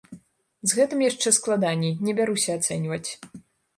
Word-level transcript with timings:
З 0.69 0.77
гэтым 0.79 1.03
яшчэ 1.09 1.33
складаней, 1.39 1.93
не 2.07 2.17
бяруся 2.21 2.59
ацэньваць. 2.61 3.09